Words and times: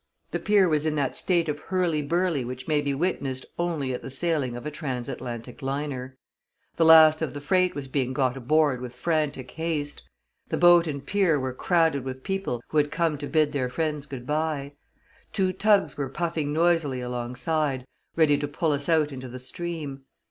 The 0.31 0.39
pier 0.39 0.67
was 0.67 0.87
in 0.87 0.95
that 0.95 1.15
state 1.15 1.47
of 1.47 1.59
hurly 1.59 2.01
burly 2.01 2.43
which 2.43 2.67
may 2.67 2.81
be 2.81 2.95
witnessed 2.95 3.45
only 3.59 3.93
at 3.93 4.01
the 4.01 4.09
sailing 4.09 4.55
of 4.55 4.65
a 4.65 4.71
transatlantic 4.71 5.61
liner. 5.61 6.17
The 6.77 6.85
last 6.85 7.21
of 7.21 7.35
the 7.35 7.39
freight 7.39 7.75
was 7.75 7.87
being 7.87 8.11
got 8.11 8.35
aboard 8.35 8.81
with 8.81 8.95
frantic 8.95 9.51
haste; 9.51 10.01
the 10.49 10.57
boat 10.57 10.87
and 10.87 11.05
pier 11.05 11.39
were 11.39 11.53
crowded 11.53 12.03
with 12.03 12.23
people 12.23 12.63
who 12.69 12.77
had 12.77 12.89
come 12.89 13.15
to 13.19 13.27
bid 13.27 13.51
their 13.51 13.69
friends 13.69 14.07
good 14.07 14.25
by; 14.25 14.73
two 15.33 15.53
tugs 15.53 15.97
were 15.97 16.09
puffing 16.09 16.51
noisily 16.51 16.99
alongside, 16.99 17.85
ready 18.15 18.39
to 18.39 18.47
pull 18.47 18.71
us 18.71 18.89
out 18.89 19.11
into 19.11 19.27
the 19.29 19.37
stream. 19.37 20.05